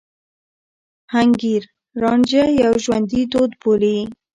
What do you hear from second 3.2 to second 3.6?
دود